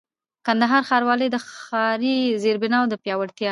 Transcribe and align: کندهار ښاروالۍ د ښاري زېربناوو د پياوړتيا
کندهار 0.45 0.83
ښاروالۍ 0.89 1.27
د 1.31 1.37
ښاري 1.61 2.17
زېربناوو 2.43 2.89
د 2.91 2.95
پياوړتيا 3.03 3.49